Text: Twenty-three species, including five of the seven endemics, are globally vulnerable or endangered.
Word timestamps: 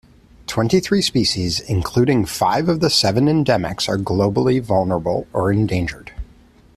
Twenty-three 0.47 1.03
species, 1.03 1.59
including 1.59 2.25
five 2.25 2.67
of 2.69 2.79
the 2.79 2.89
seven 2.89 3.27
endemics, 3.27 3.87
are 3.87 3.99
globally 3.99 4.59
vulnerable 4.59 5.27
or 5.31 5.51
endangered. 5.51 6.11